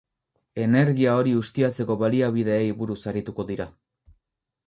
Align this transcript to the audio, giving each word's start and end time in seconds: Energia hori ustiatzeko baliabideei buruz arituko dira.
Energia 0.61 1.11
hori 1.17 1.33
ustiatzeko 1.41 1.97
baliabideei 2.03 2.71
buruz 2.79 2.99
arituko 3.13 3.45
dira. 3.53 3.71